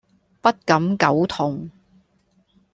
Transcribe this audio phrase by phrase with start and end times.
[0.41, 1.69] 不敢苟同